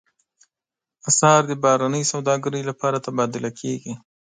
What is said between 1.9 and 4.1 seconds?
سوداګرۍ لپاره تبادله کېږي.